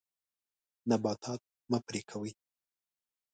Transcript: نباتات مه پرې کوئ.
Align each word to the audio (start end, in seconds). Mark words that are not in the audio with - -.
نباتات 0.89 1.41
مه 1.71 1.79
پرې 1.85 2.01
کوئ. 2.09 2.31